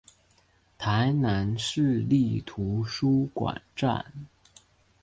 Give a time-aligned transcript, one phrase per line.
[0.79, 4.03] 台南市立圖書館站